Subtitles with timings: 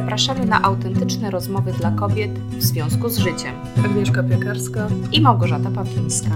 [0.00, 3.54] zapraszamy na autentyczne rozmowy dla kobiet w związku z życiem.
[3.84, 6.30] Agnieszka Piekarska i Małgorzata Pawlińska.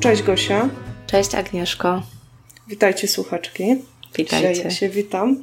[0.00, 0.68] Cześć Gosia.
[1.06, 2.02] Cześć Agnieszko.
[2.68, 3.64] Witajcie słuchaczki.
[4.16, 4.48] Witajcie.
[4.48, 5.36] Dzisiaj ja się witam.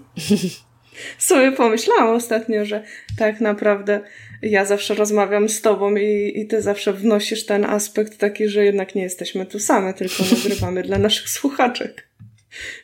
[1.17, 2.83] Sobie pomyślałam ostatnio, że
[3.17, 4.01] tak naprawdę
[4.41, 8.95] ja zawsze rozmawiam z tobą i, i ty zawsze wnosisz ten aspekt taki, że jednak
[8.95, 12.07] nie jesteśmy tu same, tylko nagrywamy dla naszych słuchaczek.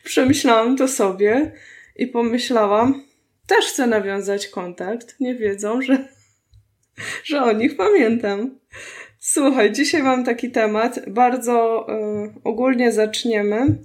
[0.04, 1.52] Przemyślałam to sobie
[1.96, 3.04] i pomyślałam,
[3.46, 5.16] też chcę nawiązać kontakt.
[5.20, 6.08] Nie wiedzą, że,
[7.24, 8.58] że o nich pamiętam.
[9.18, 11.00] Słuchaj, dzisiaj mam taki temat.
[11.08, 13.78] Bardzo y, ogólnie zaczniemy,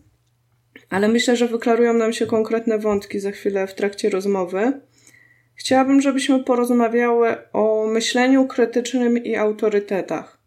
[0.90, 4.81] ale myślę, że wyklarują nam się konkretne wątki za chwilę w trakcie rozmowy.
[5.55, 10.38] Chciałabym, żebyśmy porozmawiały o myśleniu krytycznym i autorytetach.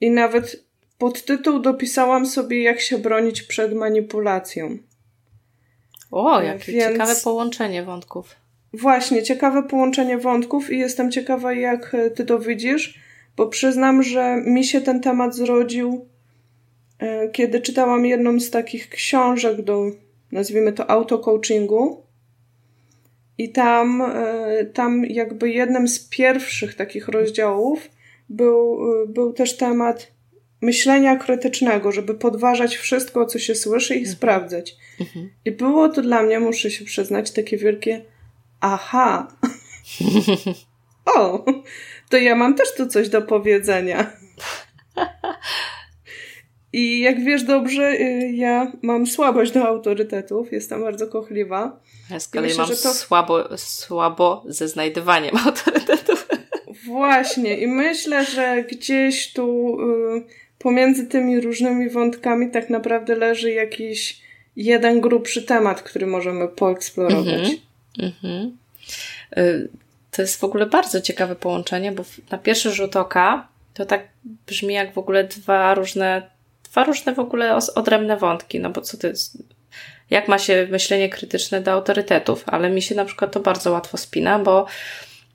[0.00, 0.64] I nawet
[0.98, 4.78] podtytuł dopisałam sobie, jak się bronić przed manipulacją.
[6.10, 6.92] O, jakie Więc...
[6.92, 8.36] ciekawe połączenie wątków.
[8.72, 13.00] Właśnie, ciekawe połączenie wątków i jestem ciekawa, jak ty to widzisz,
[13.36, 16.06] bo przyznam, że mi się ten temat zrodził,
[16.98, 19.90] e, kiedy czytałam jedną z takich książek do,
[20.32, 22.05] nazwijmy to, auto-coachingu.
[23.38, 27.90] I tam, e, tam jakby jednym z pierwszych takich rozdziałów
[28.28, 30.12] był, e, był też temat
[30.60, 34.16] myślenia krytycznego, żeby podważać wszystko, co się słyszy i mhm.
[34.16, 34.76] sprawdzać.
[35.00, 35.30] Mhm.
[35.44, 38.04] I było to dla mnie, muszę się przyznać, takie wielkie
[38.60, 39.28] aha.
[41.16, 41.44] o,
[42.10, 44.12] to ja mam też tu coś do powiedzenia.
[46.76, 51.80] I jak wiesz dobrze, y, ja mam słabość do autorytetów, jestem bardzo kochliwa.
[52.10, 52.94] Ja z kolei myślę, mam to...
[52.94, 56.28] słabo, słabo ze znajdywaniem autorytetów.
[56.86, 60.24] Właśnie, i myślę, że gdzieś tu y,
[60.58, 64.20] pomiędzy tymi różnymi wątkami tak naprawdę leży jakiś
[64.56, 67.50] jeden grubszy temat, który możemy poeksplorować.
[67.98, 68.50] Mm -hmm.
[69.38, 69.68] y
[70.10, 74.08] to jest w ogóle bardzo ciekawe połączenie, bo na pierwszy rzut oka to tak
[74.46, 76.35] brzmi jak w ogóle dwa różne,
[76.76, 79.38] dwa różne w ogóle odrębne wątki, no bo co to jest,
[80.10, 83.96] jak ma się myślenie krytyczne do autorytetów, ale mi się na przykład to bardzo łatwo
[83.96, 84.66] spina, bo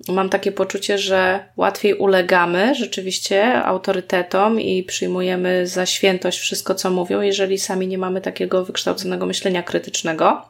[0.07, 7.21] mam takie poczucie, że łatwiej ulegamy rzeczywiście autorytetom i przyjmujemy za świętość wszystko, co mówią,
[7.21, 10.41] jeżeli sami nie mamy takiego wykształconego myślenia krytycznego.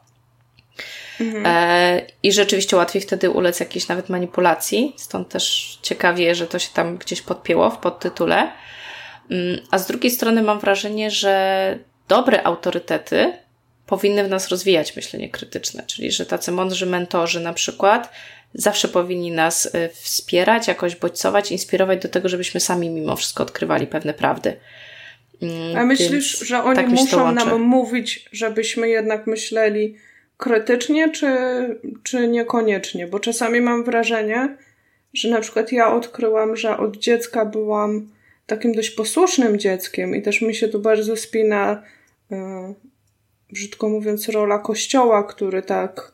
[1.20, 1.46] Mhm.
[1.46, 6.70] E, I rzeczywiście łatwiej wtedy ulec jakiejś nawet manipulacji, stąd też ciekawie, że to się
[6.74, 8.52] tam gdzieś podpięło w podtytule.
[9.32, 11.78] Mm, a z drugiej strony mam wrażenie, że
[12.08, 13.32] dobre autorytety
[13.86, 18.12] powinny w nas rozwijać myślenie krytyczne, czyli że tacy mądrzy mentorzy na przykład
[18.54, 23.86] zawsze powinni nas y, wspierać, jakoś bodźcować, inspirować do tego, żebyśmy sami mimo wszystko odkrywali
[23.86, 24.56] pewne prawdy.
[25.42, 29.96] Mm, A myślisz, Więc że oni tak muszą nam mówić, żebyśmy jednak myśleli
[30.36, 31.26] krytycznie, czy,
[32.02, 33.06] czy niekoniecznie?
[33.06, 34.56] Bo czasami mam wrażenie,
[35.14, 38.08] że na przykład ja odkryłam, że od dziecka byłam
[38.46, 41.82] takim dość posłusznym dzieckiem i też mi się tu bardzo spina,
[42.30, 42.38] yy,
[43.52, 46.12] brzydko mówiąc, rola kościoła, który tak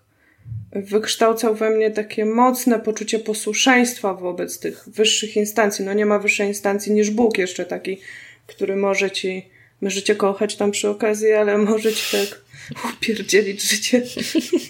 [0.73, 5.85] wykształcał we mnie takie mocne poczucie posłuszeństwa wobec tych wyższych instancji.
[5.85, 8.01] No nie ma wyższej instancji niż Bóg jeszcze taki,
[8.47, 9.49] który może ci,
[9.81, 12.41] może cię kochać tam przy okazji, ale może ci tak
[12.95, 14.03] upierdzielić życie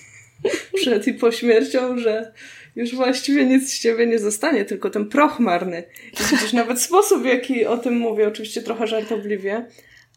[0.80, 2.32] przed i po śmiercią, że
[2.78, 5.82] już właściwie nic z ciebie nie zostanie, tylko ten proch marny.
[6.12, 9.66] I widzisz nawet sposób, w jaki o tym mówię, oczywiście trochę żartobliwie,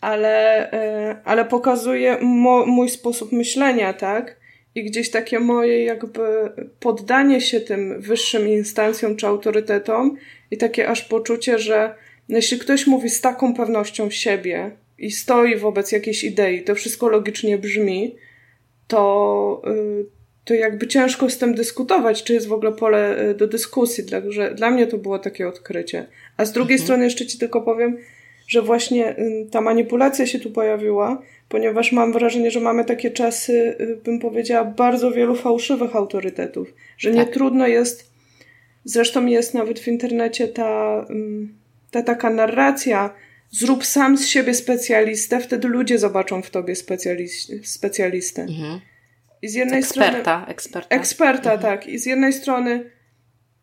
[0.01, 4.39] ale, e, ale pokazuje mo, mój sposób myślenia, tak?
[4.75, 6.21] I gdzieś takie moje jakby
[6.79, 10.17] poddanie się tym wyższym instancjom czy autorytetom
[10.51, 11.95] i takie aż poczucie, że
[12.29, 17.57] jeśli ktoś mówi z taką pewnością siebie, i stoi wobec jakiejś idei, to wszystko logicznie
[17.57, 18.15] brzmi,
[18.87, 20.05] to, y,
[20.45, 24.05] to jakby ciężko z tym dyskutować, czy jest w ogóle pole y, do dyskusji.
[24.05, 26.05] Także dla mnie to było takie odkrycie.
[26.37, 26.85] A z drugiej mhm.
[26.85, 27.97] strony jeszcze ci tylko powiem,
[28.47, 33.75] że właśnie y, ta manipulacja się tu pojawiła, ponieważ mam wrażenie, że mamy takie czasy,
[34.03, 37.33] bym powiedziała, bardzo wielu fałszywych autorytetów, że nie tak.
[37.33, 38.11] trudno jest,
[38.83, 41.05] zresztą jest nawet w internecie ta,
[41.91, 43.13] ta taka narracja,
[43.51, 46.73] Zrób sam z siebie specjalistę, wtedy ludzie zobaczą w tobie
[47.63, 48.41] specjalistę.
[48.41, 48.79] Mhm.
[49.41, 50.45] I z jednej eksperta, strony.
[50.47, 50.95] Eksperta.
[50.95, 51.61] Eksperta, mhm.
[51.61, 51.87] tak.
[51.87, 52.91] I z jednej strony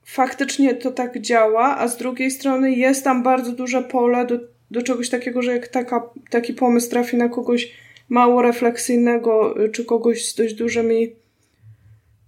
[0.05, 4.39] faktycznie to tak działa, a z drugiej strony jest tam bardzo duże pole do,
[4.71, 7.73] do czegoś takiego, że jak taka, taki pomysł trafi na kogoś
[8.09, 11.13] mało refleksyjnego, czy kogoś z dość dużymi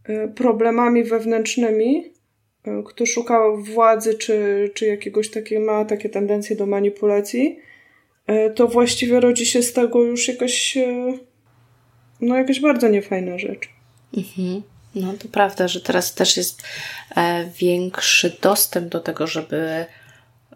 [0.08, 2.12] y, problemami wewnętrznymi,
[2.64, 7.58] e, kto szuka władzy, czy, czy jakiegoś takiego, ma takie tendencje do manipulacji,
[8.55, 10.79] to właściwie rodzi się z tego już jakaś,
[12.20, 13.69] no jakaś bardzo niefajna rzecz.
[14.17, 14.62] Mhm.
[14.94, 16.62] No to prawda, że teraz też jest
[17.58, 19.87] większy dostęp do tego, żeby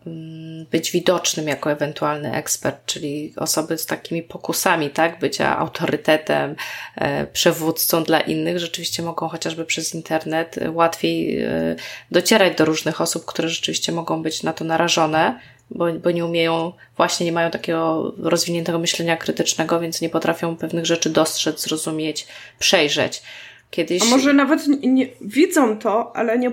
[0.07, 6.57] Mm, być widocznym jako ewentualny ekspert, czyli osoby z takimi pokusami, tak, bycia autorytetem,
[6.97, 11.77] e, przewódcą dla innych, rzeczywiście mogą chociażby przez internet łatwiej e,
[12.11, 15.41] docierać do różnych osób, które rzeczywiście mogą być na to narażone,
[15.75, 20.87] bo, bo nie umieją, właśnie nie mają takiego rozwiniętego myślenia krytycznego, więc nie potrafią pewnych
[20.87, 22.27] rzeczy dostrzec, zrozumieć,
[22.59, 23.23] przejrzeć.
[23.71, 24.03] Kiedyś...
[24.03, 26.53] A może nawet nie, widzą to, ale nie,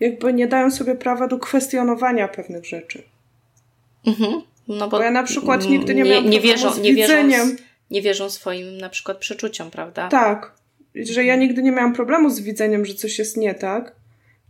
[0.00, 3.02] jakby nie dają sobie prawa do kwestionowania pewnych rzeczy.
[4.06, 4.42] Mhm.
[4.68, 7.28] No bo, bo ja na przykład nigdy nie, miałam nie wierzą, nie wierzą,
[7.90, 10.08] nie wierzą swoim na przykład przeczuciom, prawda?
[10.08, 10.52] Tak.
[10.94, 13.94] Że ja nigdy nie miałam problemu z widzeniem, że coś jest nie tak,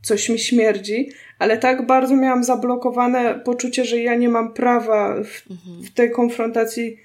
[0.03, 5.51] coś mi śmierdzi, ale tak bardzo miałam zablokowane poczucie, że ja nie mam prawa w,
[5.51, 5.83] mhm.
[5.83, 6.97] w tej konfrontacji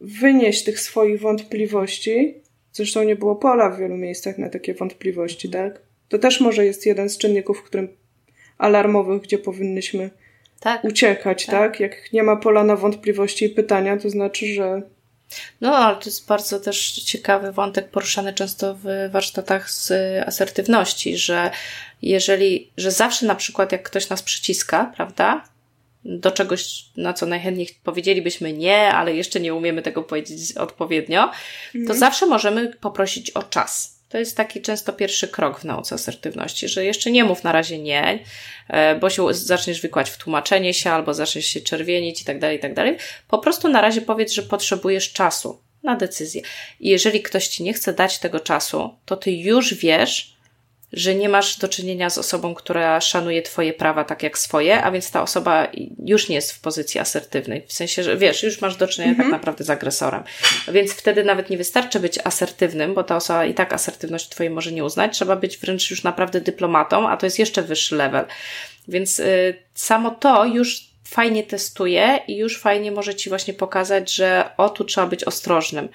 [0.00, 2.34] wynieść tych swoich wątpliwości.
[2.72, 5.82] Zresztą nie było pola w wielu miejscach na takie wątpliwości, tak?
[6.08, 7.88] To też może jest jeden z czynników, w którym
[8.58, 10.10] alarmowych, gdzie powinnyśmy
[10.60, 11.54] tak, uciekać, tak.
[11.54, 11.80] tak?
[11.80, 14.82] Jak nie ma pola na wątpliwości i pytania, to znaczy, że.
[15.60, 19.92] No, ale to jest bardzo też ciekawy wątek poruszany często w warsztatach z
[20.28, 21.50] asertywności, że
[22.02, 25.44] jeżeli, że zawsze na przykład jak ktoś nas przyciska, prawda?
[26.04, 31.30] Do czegoś, na co najchętniej powiedzielibyśmy nie, ale jeszcze nie umiemy tego powiedzieć odpowiednio,
[31.72, 31.98] to mhm.
[31.98, 36.84] zawsze możemy poprosić o czas to jest taki często pierwszy krok w nauce asertywności, że
[36.84, 38.18] jeszcze nie mów na razie nie,
[38.68, 42.56] e, bo się zaczniesz wykłać w tłumaczenie się albo zaczniesz się czerwienić i tak dalej,
[42.56, 42.96] i tak dalej.
[43.28, 46.42] Po prostu na razie powiedz, że potrzebujesz czasu na decyzję.
[46.80, 50.36] I jeżeli ktoś ci nie chce dać tego czasu, to ty już wiesz,
[50.92, 54.90] że nie masz do czynienia z osobą, która szanuje Twoje prawa tak jak swoje, a
[54.90, 55.68] więc ta osoba
[56.04, 57.64] już nie jest w pozycji asertywnej.
[57.66, 59.30] W sensie, że wiesz, już masz do czynienia tak mhm.
[59.30, 60.22] tak naprawdę z agresorem.
[60.72, 64.72] Więc wtedy nawet nie wystarczy być asertywnym, bo ta osoba i tak asertywność Twojej może
[64.72, 65.14] nie uznać.
[65.14, 68.24] Trzeba być wręcz już naprawdę dyplomatą, a to jest jeszcze wyższy level.
[68.88, 74.50] Więc y, samo to już fajnie testuje i już fajnie może Ci właśnie pokazać, że
[74.56, 75.88] o, tu trzeba być ostrożnym.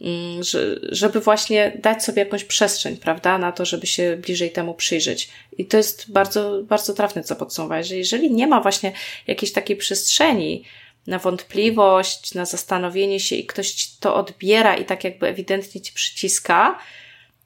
[0.00, 0.42] Mm,
[0.82, 5.28] żeby właśnie dać sobie jakąś przestrzeń, prawda, na to, żeby się bliżej temu przyjrzeć.
[5.58, 8.92] I to jest bardzo, bardzo trafne, co podsumowałeś, że jeżeli nie ma właśnie
[9.26, 10.64] jakiejś takiej przestrzeni
[11.06, 16.78] na wątpliwość, na zastanowienie się i ktoś to odbiera i tak jakby ewidentnie ci przyciska,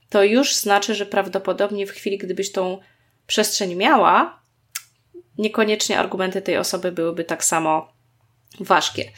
[0.09, 2.79] to już znaczy, że prawdopodobnie w chwili, gdybyś tą
[3.27, 4.41] przestrzeń miała,
[5.39, 7.93] niekoniecznie argumenty tej osoby byłyby tak samo
[8.61, 9.13] ważkie.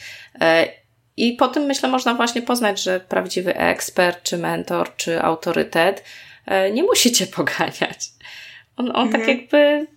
[1.17, 6.03] I po tym, myślę, można właśnie poznać, że prawdziwy ekspert, czy mentor, czy autorytet
[6.45, 8.09] e, nie musi cię poganiać.
[8.77, 9.21] On, on tak mhm.
[9.21, 9.87] tak jakby,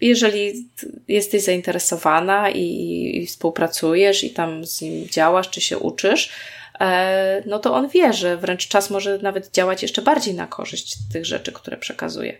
[0.00, 0.70] jeżeli
[1.08, 6.32] jesteś zainteresowana i, i współpracujesz i tam z nim działasz, czy się uczysz,
[6.80, 10.94] e, no to on wie, że wręcz czas może nawet działać jeszcze bardziej na korzyść
[11.12, 12.36] tych rzeczy, które przekazuje.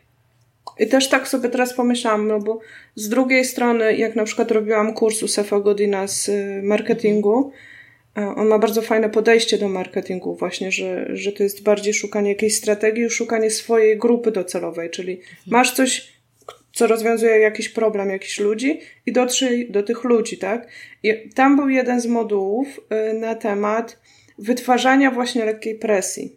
[0.79, 2.61] I też tak sobie teraz pomyślałam, no bo
[2.95, 7.53] z drugiej strony, jak na przykład robiłam kurs u Sefa Godina z y, marketingu,
[8.17, 12.55] on ma bardzo fajne podejście do marketingu, właśnie, że, że to jest bardziej szukanie jakiejś
[12.55, 16.13] strategii, szukanie swojej grupy docelowej, czyli masz coś,
[16.73, 20.69] co rozwiązuje jakiś problem jakichś ludzi i dotrzyj do tych ludzi, tak?
[21.03, 22.81] I tam był jeden z modułów
[23.11, 23.99] y, na temat
[24.39, 26.37] wytwarzania właśnie lekkiej presji.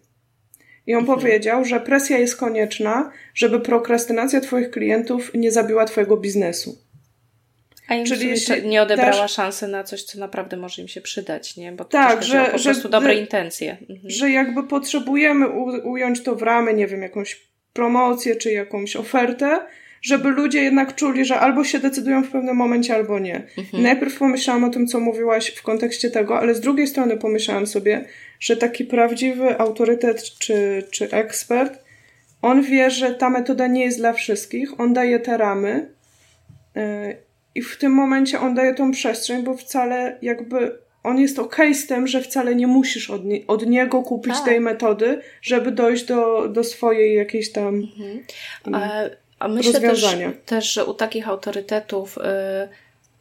[0.88, 1.20] I on mhm.
[1.20, 6.89] powiedział, że presja jest konieczna, żeby prokrastynacja Twoich klientów nie zabiła Twojego biznesu.
[7.90, 11.72] A im Czyli nie odebrała szansy na coś, co naprawdę może im się przydać, nie?
[11.72, 13.72] Bo to tak, że, po że, prostu dobre że, intencje.
[13.72, 14.00] Mhm.
[14.04, 17.42] Że jakby potrzebujemy u, ująć to w ramy, nie wiem, jakąś
[17.74, 19.60] promocję czy jakąś ofertę,
[20.02, 23.44] żeby ludzie jednak czuli, że albo się decydują w pewnym momencie, albo nie.
[23.58, 23.84] Mhm.
[23.84, 28.06] Najpierw pomyślałam o tym, co mówiłaś w kontekście tego, ale z drugiej strony pomyślałam sobie,
[28.40, 31.84] że taki prawdziwy autorytet czy, czy ekspert,
[32.42, 35.90] on wie, że ta metoda nie jest dla wszystkich, on daje te ramy.
[36.76, 37.29] Yy,
[37.60, 41.88] i w tym momencie on daje tą przestrzeń, bo wcale jakby on jest ok z
[41.88, 44.46] tym, że wcale nie musisz od, nie, od niego kupić tak.
[44.46, 48.24] tej metody, żeby dojść do, do swojej jakiejś tam mhm.
[48.74, 48.90] a,
[49.40, 50.06] a myślę też,
[50.46, 52.18] też, że u takich autorytetów,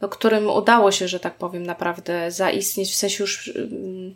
[0.01, 4.13] yy, którym udało się, że tak powiem, naprawdę zaistnieć, w sensie już yy,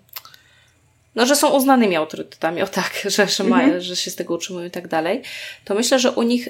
[1.15, 3.81] no, że są uznanymi autorytetami, o tak, że, że, mhm.
[3.81, 5.21] że się z tego utrzymują i tak dalej,
[5.65, 6.49] to myślę, że u nich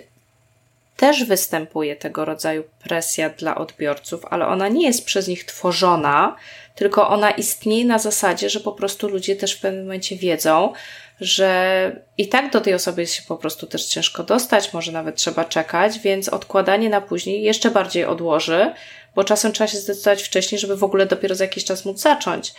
[0.97, 6.35] też występuje tego rodzaju presja dla odbiorców, ale ona nie jest przez nich tworzona,
[6.75, 10.73] tylko ona istnieje na zasadzie, że po prostu ludzie też w pewnym momencie wiedzą,
[11.21, 15.15] że i tak do tej osoby jest się po prostu też ciężko dostać, może nawet
[15.15, 18.73] trzeba czekać, więc odkładanie na później jeszcze bardziej odłoży,
[19.15, 22.53] bo czasem trzeba się zdecydować wcześniej, żeby w ogóle dopiero za jakiś czas móc zacząć.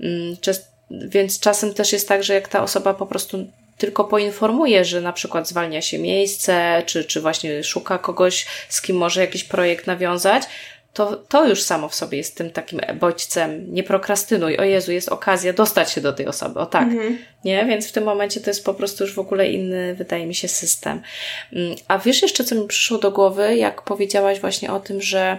[0.00, 0.36] Mm,
[0.90, 3.46] więc czasem też jest tak, że jak ta osoba po prostu
[3.82, 8.96] tylko poinformuje, że na przykład zwalnia się miejsce, czy, czy właśnie szuka kogoś, z kim
[8.96, 10.42] może jakiś projekt nawiązać,
[10.92, 13.74] to, to już samo w sobie jest tym takim bodźcem.
[13.74, 16.82] Nie prokrastynuj, o Jezu, jest okazja dostać się do tej osoby, o tak.
[16.82, 17.18] Mhm.
[17.44, 17.64] Nie?
[17.64, 20.48] Więc w tym momencie to jest po prostu już w ogóle inny, wydaje mi się,
[20.48, 21.02] system.
[21.52, 25.38] Mm, a wiesz jeszcze, co mi przyszło do głowy, jak powiedziałaś właśnie o tym, że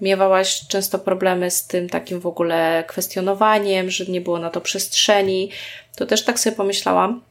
[0.00, 5.50] miewałaś często problemy z tym takim w ogóle kwestionowaniem, że nie było na to przestrzeni,
[5.96, 7.22] to też tak sobie pomyślałam,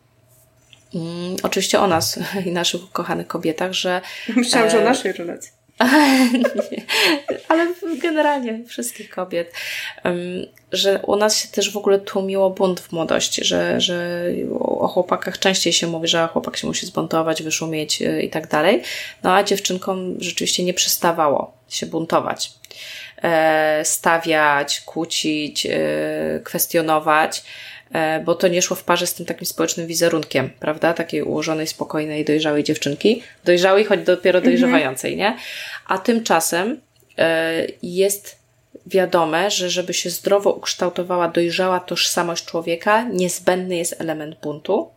[0.96, 4.02] Mm, oczywiście o nas i naszych ukochanych kobietach, że.
[4.36, 4.72] Myślałam, e...
[4.72, 5.52] że o naszej relacji.
[7.50, 9.54] ale generalnie wszystkich kobiet,
[10.72, 14.26] że u nas się też w ogóle tłumiło bunt w młodości, że, że
[14.60, 18.82] o chłopakach częściej się mówi, że chłopak się musi zbuntować, wyszumieć y, i tak dalej,
[19.24, 22.52] no a dziewczynkom rzeczywiście nie przestawało się buntować,
[23.22, 25.70] e, stawiać, kłócić, e,
[26.44, 27.44] kwestionować.
[27.94, 30.94] E, bo to nie szło w parze z tym takim społecznym wizerunkiem, prawda?
[30.94, 33.24] Takiej ułożonej, spokojnej, dojrzałej dziewczynki.
[33.44, 34.54] Dojrzałej, choć dopiero mhm.
[34.54, 35.38] dojrzewającej, nie?
[35.88, 36.82] A tymczasem
[37.18, 38.40] e, jest
[38.86, 44.90] wiadome, że żeby się zdrowo ukształtowała dojrzała tożsamość człowieka, niezbędny jest element buntu.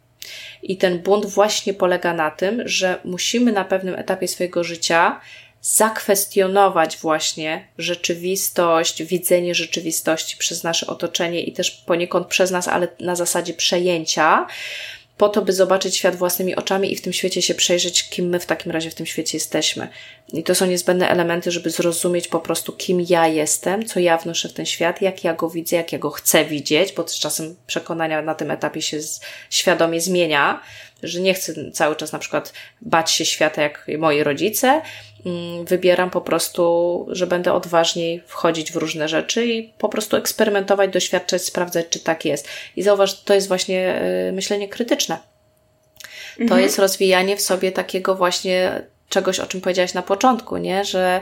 [0.62, 5.20] I ten bunt właśnie polega na tym, że musimy na pewnym etapie swojego życia
[5.62, 13.16] zakwestionować właśnie rzeczywistość, widzenie rzeczywistości przez nasze otoczenie i też poniekąd przez nas, ale na
[13.16, 14.46] zasadzie przejęcia,
[15.18, 18.40] po to, by zobaczyć świat własnymi oczami i w tym świecie się przejrzeć, kim my
[18.40, 19.88] w takim razie w tym świecie jesteśmy.
[20.32, 24.48] I to są niezbędne elementy, żeby zrozumieć po prostu, kim ja jestem, co ja wnoszę
[24.48, 27.56] w ten świat, jak ja go widzę, jak ja go chcę widzieć, bo też czasem
[27.66, 28.98] przekonania na tym etapie się
[29.50, 30.60] świadomie zmienia,
[31.02, 34.82] że nie chcę cały czas na przykład bać się świata jak moi rodzice,
[35.64, 41.42] wybieram po prostu, że będę odważniej wchodzić w różne rzeczy i po prostu eksperymentować, doświadczać,
[41.42, 42.48] sprawdzać, czy tak jest.
[42.76, 45.18] I zauważ, to jest właśnie y, myślenie krytyczne.
[46.36, 46.62] To mhm.
[46.62, 50.84] jest rozwijanie w sobie takiego właśnie czegoś, o czym powiedziałaś na początku, nie?
[50.84, 51.20] Że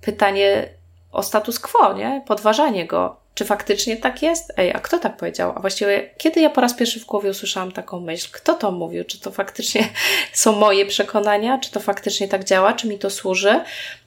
[0.00, 0.68] pytanie
[1.12, 2.22] o status quo, nie?
[2.26, 4.52] Podważanie go czy faktycznie tak jest?
[4.56, 5.52] Ej, a kto tak powiedział?
[5.56, 8.28] A właściwie, kiedy ja po raz pierwszy w głowie usłyszałam taką myśl?
[8.32, 9.04] Kto to mówił?
[9.04, 9.88] Czy to faktycznie
[10.32, 11.58] są moje przekonania?
[11.58, 12.72] Czy to faktycznie tak działa?
[12.72, 13.60] Czy mi to służy?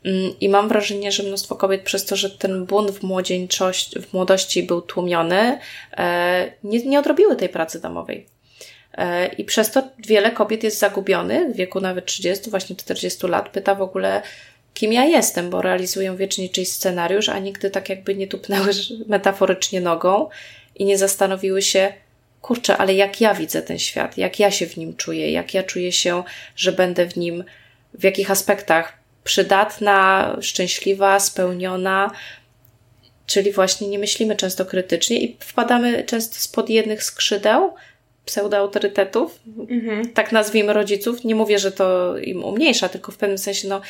[0.06, 4.14] Mm, I mam wrażenie, że mnóstwo kobiet przez to, że ten bunt w, młodzieńczości, w
[4.14, 5.60] młodości był tłumiony,
[5.98, 8.26] e, nie, nie odrobiły tej pracy domowej.
[8.94, 13.50] E, I przez to wiele kobiet jest zagubionych w wieku nawet 30, właśnie 40 lat.
[13.50, 14.22] Pyta w ogóle,
[14.78, 18.72] kim ja jestem, bo realizuję wiecznie czyjś scenariusz, a nigdy tak jakby nie tupnęły
[19.08, 20.30] metaforycznie nogą
[20.76, 21.94] i nie zastanowiły się,
[22.42, 25.64] kurczę, ale jak ja widzę ten świat, jak ja się w nim czuję, jak ja
[25.64, 26.24] czuję się,
[26.56, 27.44] że będę w nim,
[27.94, 28.94] w jakich aspektach
[29.24, 32.12] przydatna, szczęśliwa, spełniona,
[33.26, 37.74] czyli właśnie nie myślimy często krytycznie i wpadamy często spod jednych skrzydeł
[38.26, 40.14] pseudoautorytetów, mhm.
[40.14, 41.24] tak nazwijmy rodziców.
[41.24, 43.82] Nie mówię, że to im umniejsza, tylko w pewnym sensie, no,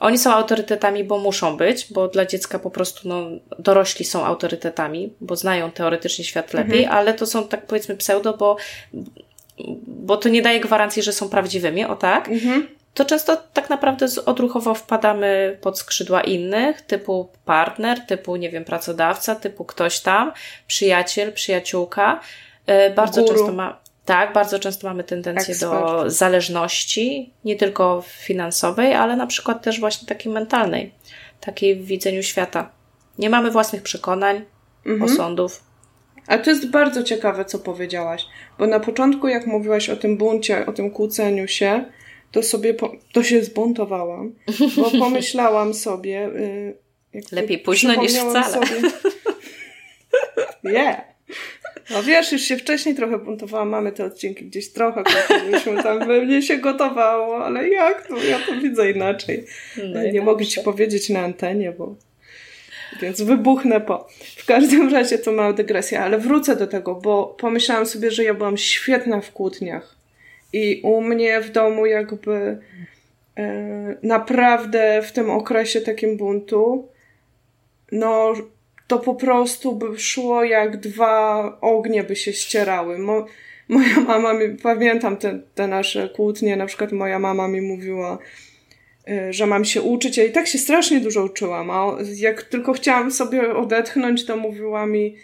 [0.00, 3.22] oni są autorytetami, bo muszą być, bo dla dziecka po prostu no,
[3.58, 6.98] dorośli są autorytetami, bo znają teoretycznie świat lepiej, mhm.
[6.98, 8.56] ale to są tak powiedzmy pseudo, bo,
[9.86, 12.28] bo to nie daje gwarancji, że są prawdziwymi, o tak.
[12.28, 12.68] Mhm.
[12.94, 19.34] To często tak naprawdę odruchowo wpadamy pod skrzydła innych, typu partner, typu, nie wiem, pracodawca,
[19.34, 20.32] typu ktoś tam,
[20.66, 22.20] przyjaciel, przyjaciółka.
[22.66, 23.34] E, bardzo Guru.
[23.34, 25.72] często ma, tak, bardzo często mamy tendencję Ekspert.
[25.72, 30.92] do zależności, nie tylko finansowej, ale na przykład też właśnie takiej mentalnej,
[31.40, 32.70] takiej w widzeniu świata.
[33.18, 34.44] Nie mamy własnych przekonań,
[34.86, 35.12] mhm.
[35.12, 35.62] osądów.
[36.26, 38.26] A to jest bardzo ciekawe, co powiedziałaś,
[38.58, 41.84] bo na początku, jak mówiłaś o tym buncie, o tym kłóceniu się,
[42.32, 44.34] to sobie, po, to się zbuntowałam,
[44.76, 46.30] bo pomyślałam sobie.
[47.14, 48.52] Yy, Lepiej późno niż wcale.
[48.52, 48.90] Sobie,
[50.78, 51.15] yeah.
[51.90, 55.02] No wiesz, już się wcześniej trochę buntowałam, mamy te odcinki gdzieś trochę,
[55.50, 58.16] myśmy tam we mnie się gotowało, ale jak to?
[58.16, 59.44] Ja to widzę inaczej.
[59.84, 61.96] No nie mogę ci powiedzieć na antenie, bo
[63.02, 64.08] więc wybuchnę po.
[64.36, 68.34] W każdym razie to mała dygresja, ale wrócę do tego, bo pomyślałam sobie, że ja
[68.34, 69.96] byłam świetna w kłótniach.
[70.52, 72.58] I u mnie w domu jakby
[73.36, 76.88] e, naprawdę w tym okresie takim buntu,
[77.92, 78.34] no
[78.86, 82.98] to po prostu by szło jak dwa ognie by się ścierały.
[82.98, 83.26] Mo,
[83.68, 88.18] moja mama mi, pamiętam te, te nasze kłótnie, na przykład moja mama mi mówiła,
[89.08, 90.16] y, że mam się uczyć.
[90.16, 94.86] Ja i tak się strasznie dużo uczyłam, a jak tylko chciałam sobie odetchnąć, to mówiła
[94.86, 95.16] mi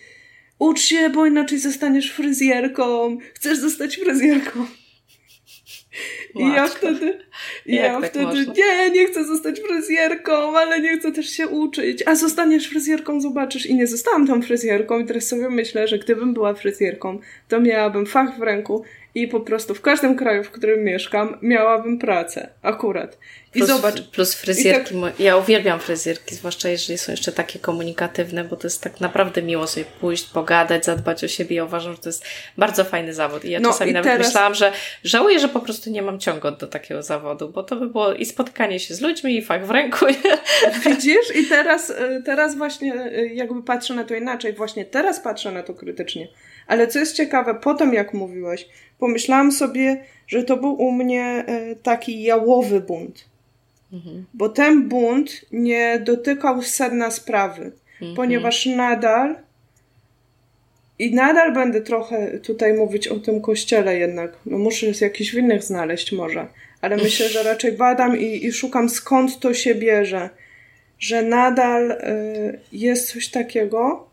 [0.59, 3.19] ucz się, bo inaczej zostaniesz fryzjerką.
[3.35, 4.66] Chcesz zostać fryzjerką?
[6.35, 7.19] I ja wtedy,
[7.67, 8.53] i ja tak wtedy można?
[8.53, 12.03] nie, nie chcę zostać fryzjerką, ale nie chcę też się uczyć.
[12.07, 13.67] A zostaniesz fryzjerką, zobaczysz.
[13.67, 18.07] I nie zostałam tą fryzjerką i teraz sobie myślę, że gdybym była fryzjerką, to miałabym
[18.07, 18.85] fach w ręku
[19.15, 22.49] i po prostu w każdym kraju, w którym mieszkam, miałabym pracę.
[22.62, 23.19] Akurat.
[23.55, 24.03] I plus, zobacz.
[24.03, 25.01] Plus fryzjerki.
[25.01, 25.21] Tak...
[25.21, 29.67] Ja uwielbiam fryzjerki, zwłaszcza jeżeli są jeszcze takie komunikatywne, bo to jest tak naprawdę miło
[29.67, 31.57] sobie pójść, pogadać, zadbać o siebie.
[31.57, 32.25] Ja uważam, że to jest
[32.59, 33.45] bardzo fajny zawód.
[33.45, 34.27] I ja no czasami i nawet teraz...
[34.27, 34.73] myślałam, że
[35.05, 37.22] żałuję, że po prostu nie mam ciągot do takiego zawodu,
[37.52, 40.07] bo to by było i spotkanie się z ludźmi, i fakt w ręku.
[40.87, 41.37] Widzisz?
[41.37, 44.52] I teraz, y, teraz właśnie y, jakby patrzę na to inaczej.
[44.52, 46.29] Właśnie teraz patrzę na to krytycznie.
[46.67, 51.76] Ale co jest ciekawe, potem jak mówiłeś, pomyślałam sobie, że to był u mnie y,
[51.83, 53.33] taki jałowy bunt
[53.93, 54.25] Mhm.
[54.35, 58.17] Bo ten bunt nie dotykał sedna sprawy, mhm.
[58.17, 59.37] ponieważ nadal
[60.99, 64.38] i nadal będę trochę tutaj mówić o tym kościele jednak.
[64.47, 66.47] No muszę z jakichś innych znaleźć może.
[66.83, 70.31] Ale myślę, że raczej badam i, i szukam skąd to się bierze.
[70.99, 74.09] Że nadal y, jest coś takiego,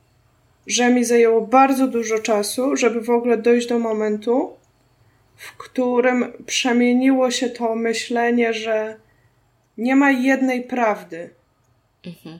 [0.67, 4.53] że mi zajęło bardzo dużo czasu, żeby w ogóle dojść do momentu,
[5.35, 8.97] w którym przemieniło się to myślenie, że
[9.77, 11.29] nie ma jednej prawdy.
[12.05, 12.39] Mhm.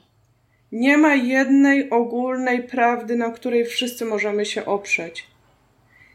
[0.72, 5.26] Nie ma jednej ogólnej prawdy, na której wszyscy możemy się oprzeć.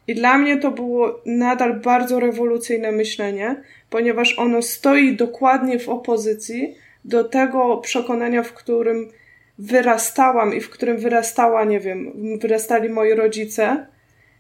[0.08, 3.56] I dla mnie to było nadal bardzo rewolucyjne myślenie,
[3.90, 9.12] ponieważ ono stoi dokładnie w opozycji do tego przekonania, w którym
[9.60, 13.86] wyrastałam i w którym wyrastała, nie wiem, wyrastali moi rodzice,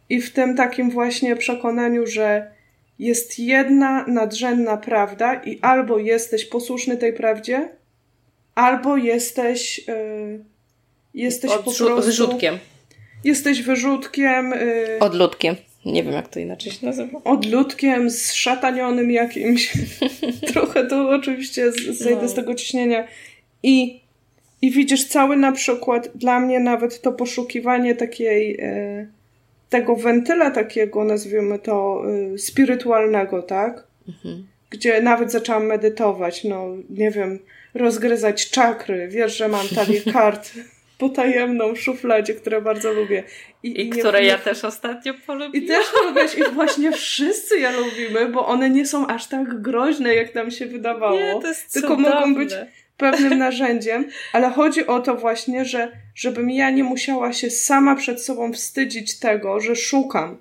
[0.10, 2.51] i w tym takim właśnie przekonaniu, że
[3.00, 7.69] jest jedna nadrzędna prawda i albo jesteś posłuszny tej prawdzie,
[8.55, 10.45] albo jesteś yy,
[11.13, 12.01] jesteś Odrzu- po prostu...
[12.01, 12.57] Wyrzutkiem.
[13.25, 14.51] Jesteś wyrzutkiem.
[14.51, 15.55] Yy, Odludkiem.
[15.86, 17.20] Nie wiem, jak to inaczej się nazywa.
[17.24, 19.74] Odludkiem, szatanionym jakimś.
[20.53, 22.27] Trochę to oczywiście zejdę no.
[22.29, 23.08] z tego ciśnienia.
[23.63, 24.01] I,
[24.62, 28.51] I widzisz, cały na przykład dla mnie nawet to poszukiwanie takiej...
[28.51, 29.08] Yy,
[29.70, 33.88] tego wentyla takiego, nazwijmy to, y, spirytualnego, tak?
[34.07, 34.48] Mhm.
[34.70, 37.40] Gdzie nawet zaczęłam medytować, no nie wiem,
[37.74, 39.07] rozgryzać czakry.
[39.07, 40.51] Wiesz, że mam talię kart
[40.98, 43.24] potajemną w szufladzie, które bardzo lubię.
[43.64, 45.53] I, I, i które nie, ja też ostatnio polubiłam.
[45.53, 46.38] I też lubisz.
[46.38, 50.66] I właśnie wszyscy je lubimy, bo one nie są aż tak groźne, jak nam się
[50.66, 51.20] wydawało.
[51.20, 52.10] Nie, to jest Tylko cudowne.
[52.10, 52.53] mogą być
[52.98, 58.24] pewnym narzędziem, ale chodzi o to właśnie, że żebym ja nie musiała się sama przed
[58.24, 60.38] sobą wstydzić tego, że szukam.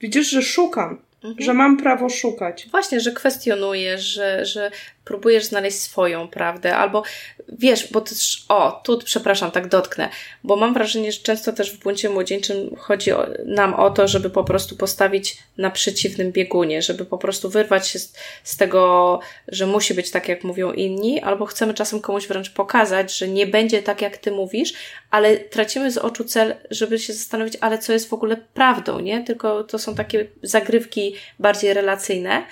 [0.00, 1.34] Widzisz, że szukam, mhm.
[1.38, 2.68] że mam prawo szukać.
[2.70, 4.70] Właśnie, że kwestionujesz, że, że
[5.08, 7.02] próbujesz znaleźć swoją prawdę, albo
[7.48, 10.08] wiesz, bo też, o, tu przepraszam, tak dotknę,
[10.44, 14.30] bo mam wrażenie, że często też w buncie młodzieńczym chodzi o, nam o to, żeby
[14.30, 18.12] po prostu postawić na przeciwnym biegunie, żeby po prostu wyrwać się z,
[18.44, 23.18] z tego, że musi być tak, jak mówią inni, albo chcemy czasem komuś wręcz pokazać,
[23.18, 24.72] że nie będzie tak, jak ty mówisz,
[25.10, 29.24] ale tracimy z oczu cel, żeby się zastanowić, ale co jest w ogóle prawdą, nie?
[29.24, 32.46] Tylko to są takie zagrywki bardziej relacyjne.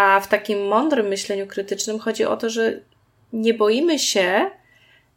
[0.00, 2.80] A w takim mądrym myśleniu krytycznym chodzi o to, że
[3.32, 4.50] nie boimy się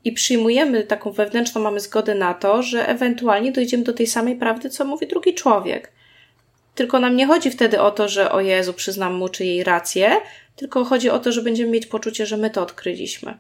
[0.04, 4.70] i przyjmujemy taką wewnętrzną, mamy zgodę na to, że ewentualnie dojdziemy do tej samej prawdy,
[4.70, 5.92] co mówi drugi człowiek.
[6.76, 10.12] Tylko nam nie chodzi wtedy o to, że o Jezu, przyznam mu czy jej rację,
[10.56, 13.38] tylko chodzi o to, że będziemy mieć poczucie, że my to odkryliśmy.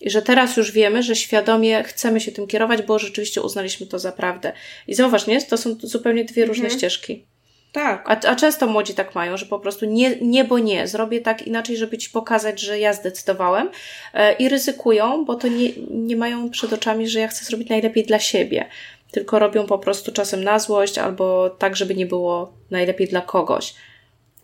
[0.00, 3.98] I że teraz już wiemy, że świadomie chcemy się tym kierować, bo rzeczywiście uznaliśmy to
[3.98, 4.52] za prawdę.
[4.88, 5.42] I zauważ, nie?
[5.42, 6.78] To są zupełnie dwie różne mhm.
[6.78, 7.31] ścieżki.
[7.72, 8.10] Tak.
[8.10, 11.46] A, a często młodzi tak mają, że po prostu nie, nie, bo nie, zrobię tak
[11.46, 13.70] inaczej, żeby ci pokazać, że ja zdecydowałem
[14.14, 18.04] e, i ryzykują, bo to nie, nie mają przed oczami, że ja chcę zrobić najlepiej
[18.04, 18.68] dla siebie.
[19.10, 23.74] Tylko robią po prostu czasem na złość albo tak, żeby nie było najlepiej dla kogoś.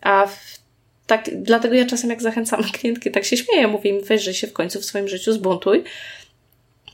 [0.01, 0.59] A w,
[1.07, 4.47] tak, dlatego ja czasem jak zachęcam klientki, tak się śmieję, mówię im, weź, że się
[4.47, 5.83] w końcu w swoim życiu zbuntuj,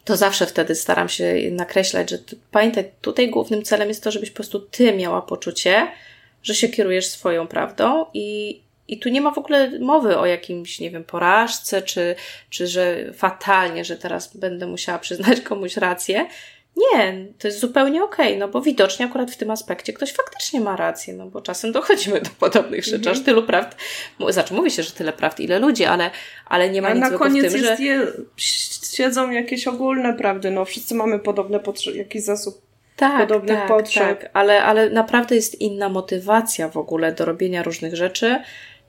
[0.03, 2.17] to zawsze wtedy staram się nakreślać, że
[2.51, 5.87] pamiętaj, tutaj głównym celem jest to, żebyś po prostu ty miała poczucie,
[6.45, 10.79] że się kierujesz swoją prawdą i, i tu nie ma w ogóle mowy o jakimś,
[10.79, 12.15] nie wiem, porażce, czy,
[12.49, 16.25] czy że fatalnie, że teraz będę musiała przyznać komuś rację.
[16.77, 20.61] Nie, to jest zupełnie okej, okay, no bo widocznie akurat w tym aspekcie ktoś faktycznie
[20.61, 23.11] ma rację, no bo czasem dochodzimy do podobnych rzeczy, mm -hmm.
[23.11, 23.77] aż tylu prawd,
[24.29, 26.11] znaczy mówi się, że tyle prawd, ile ludzi, ale,
[26.45, 27.83] ale nie ma A nic na koniec w tym, jest że...
[27.83, 28.07] Je,
[28.95, 31.59] siedzą jakieś ogólne prawdy, no wszyscy mamy podobne
[31.93, 32.64] jakiś zasób
[32.95, 34.19] tak, podobnych tak, potrzeb.
[34.19, 38.39] Tak, ale, ale naprawdę jest inna motywacja w ogóle do robienia różnych rzeczy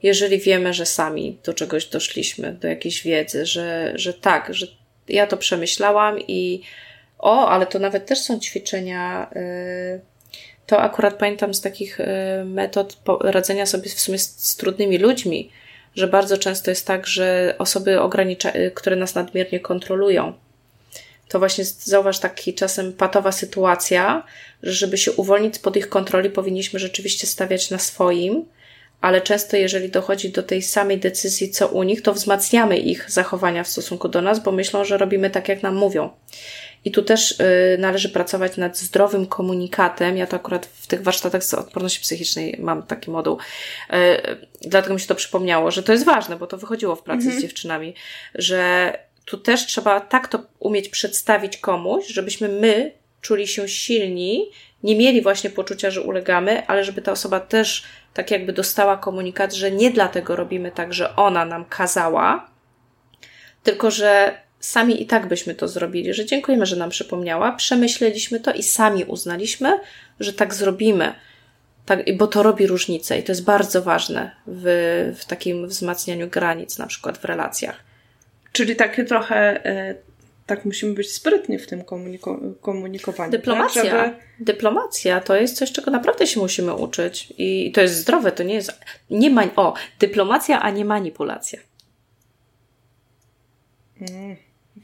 [0.03, 4.67] jeżeli wiemy, że sami do czegoś doszliśmy, do jakiejś wiedzy, że, że tak, że
[5.07, 6.61] ja to przemyślałam i
[7.19, 9.31] o, ale to nawet też są ćwiczenia.
[9.35, 10.01] Yy,
[10.65, 15.51] to akurat pamiętam z takich yy, metod radzenia sobie w sumie z, z trudnymi ludźmi,
[15.95, 20.33] że bardzo często jest tak, że osoby ogranicza, yy, które nas nadmiernie kontrolują,
[21.27, 24.23] to właśnie zauważ taki czasem patowa sytuacja,
[24.63, 28.45] że żeby się uwolnić spod ich kontroli, powinniśmy rzeczywiście stawiać na swoim,
[29.01, 33.63] ale często jeżeli dochodzi do tej samej decyzji co u nich, to wzmacniamy ich zachowania
[33.63, 36.09] w stosunku do nas, bo myślą, że robimy tak, jak nam mówią.
[36.85, 40.17] I tu też y, należy pracować nad zdrowym komunikatem.
[40.17, 43.37] Ja to akurat w tych warsztatach z odporności psychicznej mam taki moduł.
[43.93, 43.97] Y,
[44.61, 47.39] dlatego mi się to przypomniało, że to jest ważne, bo to wychodziło w pracy mhm.
[47.39, 47.93] z dziewczynami,
[48.35, 48.93] że
[49.27, 54.49] tu też trzeba tak to umieć przedstawić komuś, żebyśmy my czuli się silni,
[54.83, 59.53] nie mieli właśnie poczucia, że ulegamy, ale żeby ta osoba też tak jakby dostała komunikat,
[59.53, 62.49] że nie dlatego robimy tak, że ona nam kazała,
[63.63, 68.53] tylko że sami i tak byśmy to zrobili, że dziękujemy, że nam przypomniała, przemyśleliśmy to
[68.53, 69.79] i sami uznaliśmy,
[70.19, 71.13] że tak zrobimy.
[71.85, 74.65] Tak, bo to robi różnicę i to jest bardzo ważne w,
[75.19, 77.86] w takim wzmacnianiu granic, na przykład w relacjach.
[78.57, 79.95] Czyli takie trochę, e,
[80.45, 83.31] tak musimy być sprytni w tym komuniko komunikowaniu.
[83.31, 83.39] Tak?
[83.39, 83.83] Dyplomacja.
[83.83, 84.15] Tak, żeby...
[84.39, 88.53] Dyplomacja to jest coś, czego naprawdę się musimy uczyć i to jest zdrowe, to nie
[88.53, 91.59] jest, nie ma, o, dyplomacja, a nie manipulacja.
[94.01, 94.35] Mm.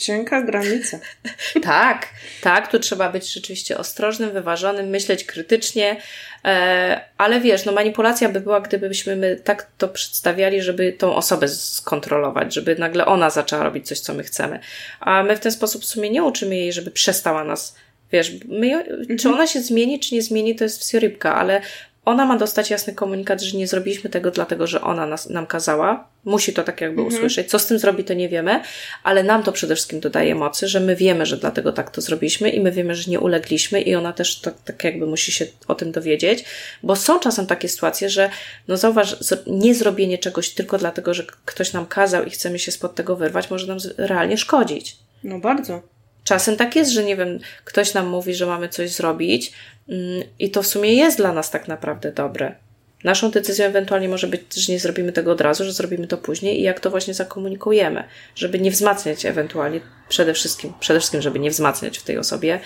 [0.03, 0.99] Cienka granica.
[1.63, 2.07] tak,
[2.41, 5.97] tak, tu trzeba być rzeczywiście ostrożnym, wyważonym, myśleć krytycznie,
[6.45, 11.47] e, ale wiesz, no manipulacja by była, gdybyśmy my tak to przedstawiali, żeby tą osobę
[11.47, 14.59] skontrolować, żeby nagle ona zaczęła robić coś, co my chcemy.
[14.99, 17.75] A my w ten sposób w sumie nie uczymy jej, żeby przestała nas
[18.13, 19.17] Wiesz, my, mhm.
[19.17, 21.61] czy ona się zmieni, czy nie zmieni, to jest wsiorybka, ale
[22.05, 26.07] ona ma dostać jasny komunikat, że nie zrobiliśmy tego dlatego, że ona nas, nam kazała.
[26.25, 27.17] Musi to tak jakby mhm.
[27.17, 27.49] usłyszeć.
[27.49, 28.61] Co z tym zrobi, to nie wiemy,
[29.03, 32.49] ale nam to przede wszystkim dodaje mocy, że my wiemy, że dlatego tak to zrobiliśmy
[32.49, 35.75] i my wiemy, że nie ulegliśmy i ona też to, tak jakby musi się o
[35.75, 36.45] tym dowiedzieć,
[36.83, 38.29] bo są czasem takie sytuacje, że
[38.67, 39.15] no zauważ,
[39.47, 43.49] nie zrobienie czegoś tylko dlatego, że ktoś nam kazał i chcemy się spod tego wyrwać,
[43.49, 44.97] może nam realnie szkodzić.
[45.23, 45.92] No bardzo.
[46.23, 49.53] Czasem tak jest, że nie wiem, ktoś nam mówi, że mamy coś zrobić
[49.89, 52.55] mm, i to w sumie jest dla nas tak naprawdę dobre.
[53.03, 56.59] Naszą decyzją ewentualnie może być, że nie zrobimy tego od razu, że zrobimy to później
[56.59, 58.03] i jak to właśnie zakomunikujemy,
[58.35, 62.59] żeby nie wzmacniać ewentualnie przede wszystkim, przede wszystkim, żeby nie wzmacniać w tej osobie,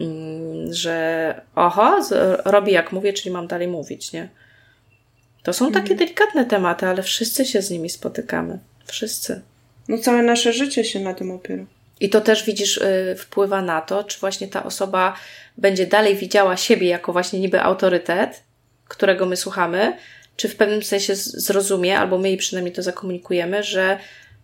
[0.00, 2.00] mm, że oho,
[2.44, 4.28] robi jak mówię, czyli mam dalej mówić, nie?
[5.42, 5.98] To są takie mhm.
[5.98, 8.58] delikatne tematy, ale wszyscy się z nimi spotykamy.
[8.86, 9.42] Wszyscy.
[9.88, 11.64] No całe nasze życie się na tym opiera.
[12.00, 15.16] I to też widzisz, y, wpływa na to, czy właśnie ta osoba
[15.56, 18.42] będzie dalej widziała siebie jako właśnie niby autorytet,
[18.88, 19.96] którego my słuchamy,
[20.36, 23.98] czy w pewnym sensie zrozumie, albo my jej przynajmniej to zakomunikujemy, że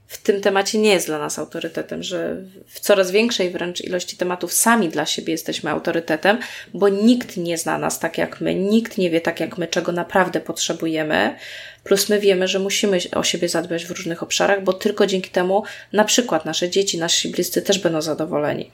[0.07, 2.37] w tym temacie nie jest dla nas autorytetem, że
[2.67, 6.38] w coraz większej wręcz ilości tematów sami dla siebie jesteśmy autorytetem,
[6.75, 9.93] bo nikt nie zna nas tak jak my, nikt nie wie tak jak my, czego
[9.93, 11.37] naprawdę potrzebujemy.
[11.85, 15.62] Plus my wiemy, że musimy o siebie zadbać w różnych obszarach, bo tylko dzięki temu
[15.93, 18.71] na przykład nasze dzieci, nasi bliscy też będą zadowoleni,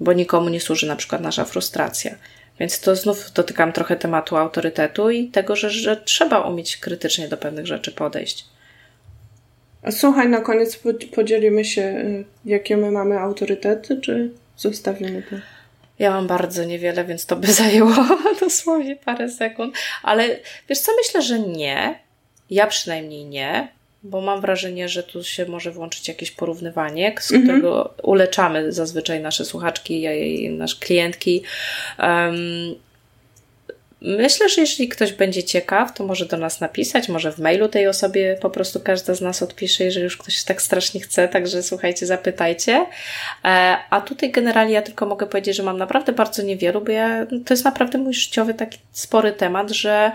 [0.00, 2.14] bo nikomu nie służy na przykład nasza frustracja.
[2.60, 7.36] Więc to znów dotykam trochę tematu autorytetu i tego, że, że trzeba umieć krytycznie do
[7.36, 8.51] pewnych rzeczy podejść.
[9.90, 10.80] Słuchaj, na koniec
[11.14, 15.36] podzielimy się, y, jakie my mamy autorytety, czy zostawimy to?
[15.98, 17.94] Ja mam bardzo niewiele, więc to by zajęło
[18.40, 19.74] dosłownie parę sekund.
[20.02, 21.98] Ale wiesz co, myślę, że nie.
[22.50, 23.68] Ja przynajmniej nie,
[24.02, 27.42] bo mam wrażenie, że tu się może włączyć jakieś porównywanie, z mhm.
[27.42, 31.42] którego uleczamy zazwyczaj nasze słuchaczki i nasze klientki.
[31.98, 32.34] Um,
[34.04, 37.86] Myślę, że jeżeli ktoś będzie ciekaw, to może do nas napisać, może w mailu tej
[37.86, 42.06] osobie po prostu każda z nas odpisze, jeżeli już ktoś tak strasznie chce, także słuchajcie,
[42.06, 42.86] zapytajcie.
[43.44, 47.26] E, a tutaj generalnie ja tylko mogę powiedzieć, że mam naprawdę bardzo niewielu, bo ja,
[47.26, 50.12] to jest naprawdę mój życiowy taki spory temat, że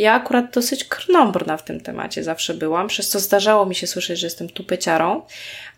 [0.00, 4.18] ja akurat dosyć krnąbrna w tym temacie zawsze byłam, przez co zdarzało mi się słyszeć,
[4.18, 5.22] że jestem tupeciarą,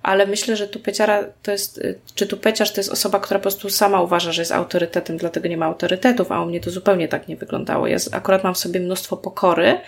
[0.03, 3.71] ale myślę, że tupeciara to jest, y, czy tupeciarz to jest osoba, która po prostu
[3.71, 7.29] sama uważa, że jest autorytetem, dlatego nie ma autorytetów, a u mnie to zupełnie tak
[7.29, 7.87] nie wyglądało.
[7.87, 9.81] Ja akurat mam w sobie mnóstwo pokory,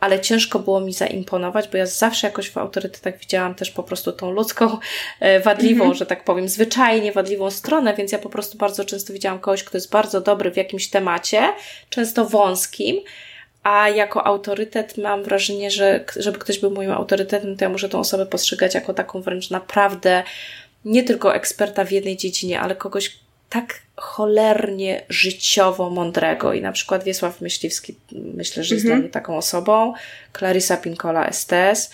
[0.00, 4.12] ale ciężko było mi zaimponować, bo ja zawsze jakoś w autorytetach widziałam też po prostu
[4.12, 4.78] tą ludzką,
[5.20, 5.98] e, wadliwą, mm -hmm.
[5.98, 9.76] że tak powiem, zwyczajnie wadliwą stronę, więc ja po prostu bardzo często widziałam kogoś, kto
[9.76, 11.52] jest bardzo dobry w jakimś temacie,
[11.90, 12.96] często wąskim,
[13.62, 17.98] a jako autorytet mam wrażenie, że żeby ktoś był moim autorytetem, to ja muszę tą
[17.98, 20.22] osobę postrzegać jako taką wręcz naprawdę
[20.84, 23.16] nie tylko eksperta w jednej dziedzinie, ale kogoś,
[23.48, 26.52] tak cholernie życiowo mądrego.
[26.52, 29.00] I na przykład Wiesław Myśliwski myślę, że jest mhm.
[29.00, 29.94] dla mnie taką osobą,
[30.38, 31.90] Clarissa Pinkola Estes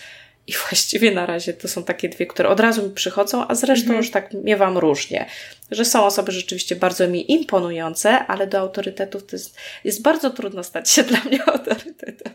[0.49, 3.83] i właściwie na razie to są takie dwie, które od razu mi przychodzą, a zresztą
[3.83, 3.97] mhm.
[3.97, 5.25] już tak miewam różnie,
[5.71, 10.63] że są osoby rzeczywiście bardzo mi imponujące, ale do autorytetów to jest, jest bardzo trudno
[10.63, 12.33] stać się dla mnie autorytetem.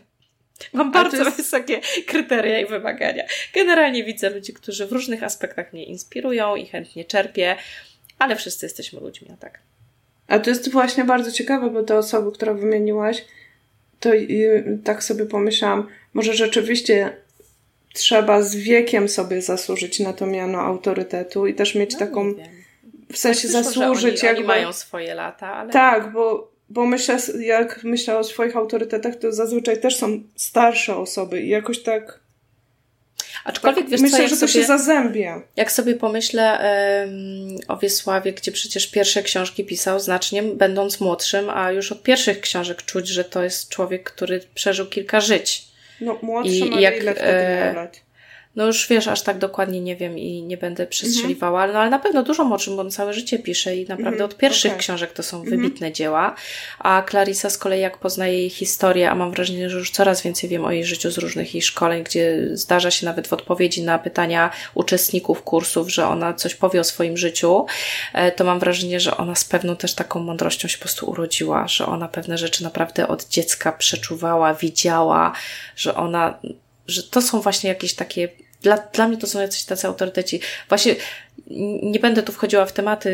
[0.73, 1.37] Mam bardzo jest...
[1.37, 3.23] wysokie kryteria i wymagania.
[3.53, 7.55] Generalnie widzę ludzi, którzy w różnych aspektach mnie inspirują i chętnie czerpię,
[8.19, 9.59] ale wszyscy jesteśmy ludźmi, a tak.
[10.27, 13.25] A to jest właśnie bardzo ciekawe, bo te osoby, które wymieniłaś,
[13.99, 14.09] to
[14.83, 17.24] tak sobie pomyślałam, może rzeczywiście
[17.95, 22.33] trzeba z wiekiem sobie zasłużyć na to miano autorytetu i też mieć no, taką,
[23.11, 24.23] w sensie zasłużyć.
[24.23, 24.39] Oni, jakby...
[24.39, 25.73] oni mają swoje lata, ale...
[25.73, 31.41] Tak, bo, bo myślę, jak myślę o swoich autorytetach, to zazwyczaj też są starsze osoby
[31.41, 32.25] i jakoś tak
[33.45, 35.41] Aczkolwiek tak, wiesz myślę, co, że to sobie, się zazębia.
[35.55, 36.59] Jak sobie pomyślę
[37.05, 42.41] um, o Wiesławie, gdzie przecież pierwsze książki pisał znacznie będąc młodszym, a już od pierwszych
[42.41, 45.74] książek czuć, że to jest człowiek, który przeżył kilka żyć.
[46.01, 48.04] No młodszy, I, jak, ile wtedy e, lat?
[48.55, 51.73] No już wiesz, aż tak dokładnie nie wiem i nie będę przestrzeliwała, mhm.
[51.73, 54.29] no ale na pewno dużo młodszym, bo on całe życie pisze i naprawdę mhm.
[54.29, 54.79] od pierwszych okay.
[54.79, 55.57] książek to są mhm.
[55.57, 56.35] wybitne dzieła.
[56.79, 60.49] A Clarissa z kolei jak poznaje jej historię, a mam wrażenie, że już coraz więcej
[60.49, 63.99] wiem o jej życiu z różnych jej szkoleń, gdzie zdarza się nawet w odpowiedzi na
[63.99, 67.65] pytania uczestników kursów, że ona coś powie o swoim życiu,
[68.13, 71.67] e, to mam wrażenie, że ona z pewną też taką mądrością się po prostu urodziła,
[71.67, 75.33] że ona pewne rzeczy naprawdę od dziecka przeczuwała, widziała,
[75.75, 76.39] że ona
[76.87, 78.29] że to są właśnie jakieś takie
[78.65, 80.39] dla, dla mnie to są jacyś tacy autoryteci.
[80.69, 80.95] Właśnie
[81.83, 83.11] nie będę tu wchodziła w tematy,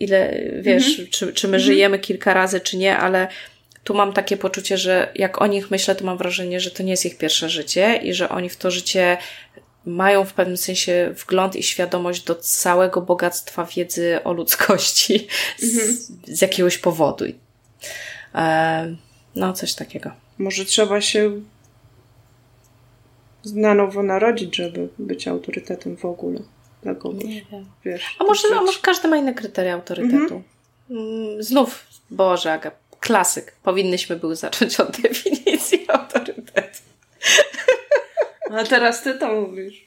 [0.00, 1.10] ile, wiesz, mm -hmm.
[1.10, 1.64] czy, czy my mm -hmm.
[1.64, 3.28] żyjemy kilka razy, czy nie, ale
[3.84, 6.90] tu mam takie poczucie, że jak o nich myślę, to mam wrażenie, że to nie
[6.90, 9.16] jest ich pierwsze życie i że oni w to życie
[9.84, 15.26] mają w pewnym sensie wgląd i świadomość do całego bogactwa wiedzy o ludzkości
[15.58, 15.96] z, mm -hmm.
[16.24, 17.24] z jakiegoś powodu.
[18.34, 18.96] E,
[19.34, 20.12] no, coś takiego.
[20.38, 21.40] Może trzeba się
[23.44, 26.40] na nowo narodzić, żeby być autorytetem w ogóle
[26.82, 27.24] dla kogoś.
[27.24, 27.66] Nie wiem.
[27.84, 30.42] Wiesz, a, może, a może każdy ma inne kryteria autorytetu?
[30.90, 31.42] Mhm.
[31.42, 33.52] Znów, Boże, Aga, klasyk.
[33.62, 36.78] Powinnyśmy były zacząć od definicji autorytetu.
[38.50, 39.86] A teraz ty to mówisz.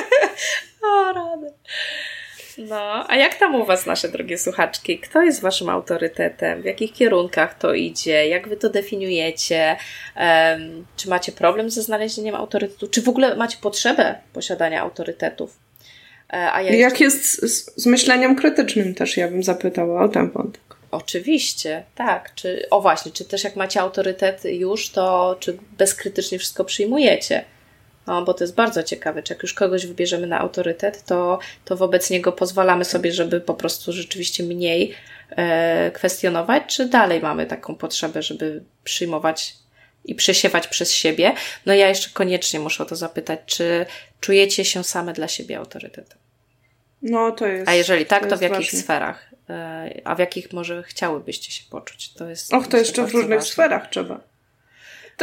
[0.86, 1.52] o, rady.
[2.68, 4.98] No, a jak tam u Was, nasze drogie słuchaczki?
[4.98, 6.62] Kto jest Waszym autorytetem?
[6.62, 8.28] W jakich kierunkach to idzie?
[8.28, 9.76] Jak Wy to definiujecie?
[10.16, 12.88] Um, czy macie problem ze znalezieniem autorytetu?
[12.88, 15.56] Czy w ogóle macie potrzebę posiadania autorytetów?
[16.32, 20.62] E, a jak, jest z, z myśleniem krytycznym też, ja bym zapytała o ten wątek.
[20.90, 22.34] Oczywiście, tak.
[22.34, 27.44] Czy, o właśnie, czy też jak macie autorytet już, to czy bezkrytycznie wszystko przyjmujecie?
[28.06, 31.76] No, bo to jest bardzo ciekawe, czy jak już kogoś wybierzemy na autorytet, to, to
[31.76, 34.94] wobec niego pozwalamy sobie, żeby po prostu rzeczywiście mniej
[35.30, 39.56] e, kwestionować, czy dalej mamy taką potrzebę, żeby przyjmować
[40.04, 41.34] i przesiewać przez siebie.
[41.66, 43.86] No ja jeszcze koniecznie muszę o to zapytać, czy
[44.20, 46.18] czujecie się same dla siebie autorytetem?
[47.02, 47.68] No to jest.
[47.68, 48.78] A jeżeli tak, to, to w jakich ważne.
[48.78, 49.30] sferach?
[49.50, 52.12] E, a w jakich może chciałybyście się poczuć?
[52.12, 52.54] To jest.
[52.54, 53.52] Och, to jeszcze w różnych ważne.
[53.52, 54.31] sferach trzeba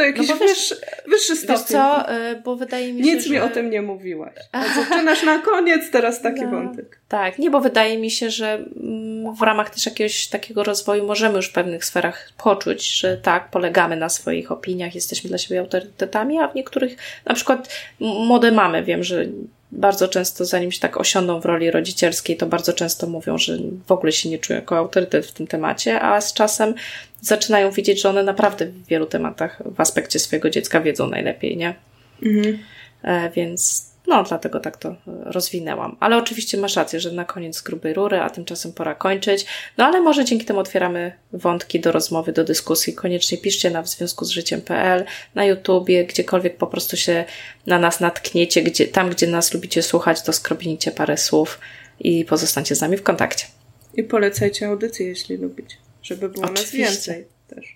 [0.00, 1.56] to jakiś no wyższy, wyższy stopień.
[1.56, 3.30] Wiesz co, y, bo wydaje mi się, Nic że...
[3.30, 4.34] mi o tym nie mówiłaś.
[4.76, 6.98] Zaczynasz na koniec teraz taki no, wątek.
[7.08, 11.36] Tak, nie, bo wydaje mi się, że mm, w ramach też jakiegoś takiego rozwoju możemy
[11.36, 16.38] już w pewnych sferach poczuć, że tak, polegamy na swoich opiniach, jesteśmy dla siebie autorytetami,
[16.38, 17.68] a w niektórych, na przykład
[18.00, 19.26] młode mamy, wiem, że
[19.72, 23.92] bardzo często, zanim się tak osiądą w roli rodzicielskiej, to bardzo często mówią, że w
[23.92, 26.74] ogóle się nie czują jako autorytet w tym temacie, a z czasem
[27.20, 31.74] zaczynają widzieć, że one naprawdę w wielu tematach w aspekcie swojego dziecka wiedzą najlepiej, nie?
[32.22, 32.58] Mhm.
[33.02, 35.96] E, więc no, dlatego tak to rozwinęłam.
[36.00, 39.46] Ale oczywiście masz rację, że na koniec grubej rury, a tymczasem pora kończyć.
[39.78, 42.94] No ale może dzięki temu otwieramy wątki do rozmowy, do dyskusji.
[42.94, 47.24] Koniecznie piszcie na w związku z życiem.pl, na YouTubie, gdziekolwiek po prostu się
[47.66, 51.60] na nas natkniecie, gdzie, tam gdzie nas lubicie słuchać, to skrobnijcie parę słów
[52.00, 53.46] i pozostańcie z nami w kontakcie.
[53.94, 56.78] I polecajcie audycję, jeśli lubicie żeby było Oczywiście.
[56.78, 57.74] nas więcej też.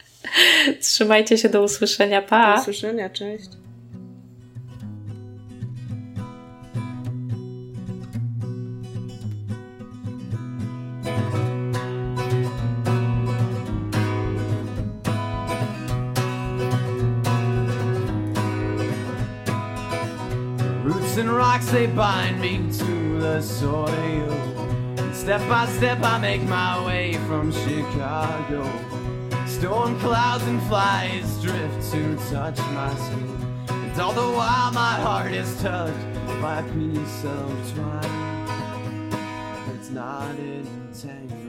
[0.80, 2.54] Trzymajcie się, do usłyszenia, pa!
[2.54, 3.48] Do usłyszenia, cześć!
[20.94, 24.30] Roots and rocks they bind me to the soil
[24.96, 28.62] And Step by step, I make my way from Chicago.
[29.46, 33.56] Storm clouds and flies drift to touch my skin.
[33.68, 39.10] And all the while, my heart is touched by a piece of twine.
[39.74, 41.43] It's not intentional.